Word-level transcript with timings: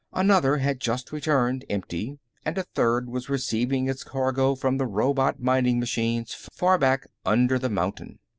Another 0.13 0.57
had 0.57 0.79
just 0.79 1.11
returned, 1.11 1.63
empty, 1.69 2.17
and 2.43 2.57
a 2.57 2.63
third 2.63 3.07
was 3.07 3.29
receiving 3.29 3.87
its 3.87 4.03
cargo 4.03 4.55
from 4.55 4.77
the 4.79 4.87
robot 4.87 5.39
mining 5.39 5.79
machines 5.79 6.33
far 6.51 6.79
back 6.79 7.05
under 7.23 7.59
the 7.59 7.69
mountain. 7.69 8.17